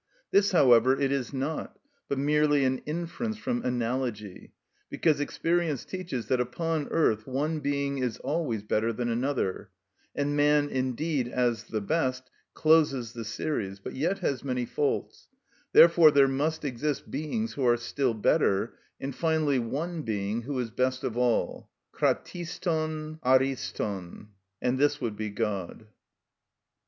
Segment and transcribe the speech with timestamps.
[0.31, 1.77] This, however, it is not,
[2.09, 4.51] but merely an inference from analogy;
[4.89, 9.69] because experience teaches that upon earth one being is always better than another,
[10.15, 15.27] and man, indeed, as the best, closes the series, but yet has many faults;
[15.71, 20.71] therefore there must exist beings who are still better, and finally one being who is
[20.71, 24.29] best of all (κρατιστον, αριστον),
[24.63, 25.85] and this would be God.